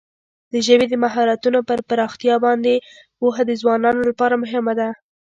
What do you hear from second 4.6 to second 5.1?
ده.